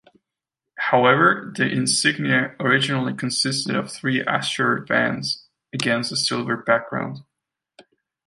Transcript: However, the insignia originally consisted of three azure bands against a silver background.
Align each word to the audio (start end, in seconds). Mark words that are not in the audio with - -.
However, 0.79 1.53
the 1.55 1.69
insignia 1.71 2.55
originally 2.59 3.13
consisted 3.13 3.75
of 3.75 3.91
three 3.91 4.23
azure 4.25 4.79
bands 4.79 5.47
against 5.71 6.11
a 6.11 6.15
silver 6.15 6.57
background. 6.57 7.19